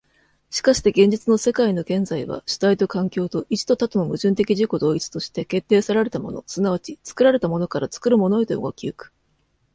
[0.49, 9.13] しかして現実の世界の現在は、主体と環境と、一と多との矛盾的自己同一として、決定せられたもの即ち作られたものから、作るものへと動き行く。